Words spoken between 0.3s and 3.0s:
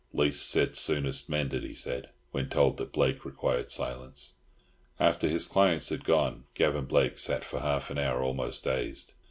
said soonest mended," he said, when told that